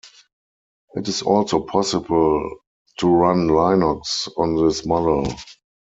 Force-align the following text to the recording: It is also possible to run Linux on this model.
It 0.95 1.07
is 1.07 1.21
also 1.21 1.59
possible 1.63 2.57
to 2.97 3.07
run 3.07 3.49
Linux 3.49 4.27
on 4.35 4.65
this 4.67 4.83
model. 4.83 5.27